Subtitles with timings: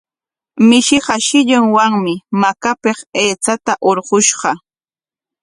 [0.67, 4.51] Mishiqa shillunwami makapik aychata hurqushqa.